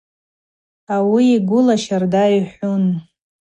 Ауи 0.95 1.23
йгвыла 1.35 1.75
щарда 1.83 2.23
йхӏвун. 2.37 2.85